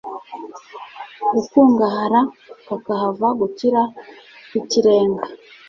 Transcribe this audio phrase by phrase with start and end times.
[1.33, 2.19] gukungahara
[2.67, 3.81] kakahava gukira
[4.45, 5.25] bw'ikirenga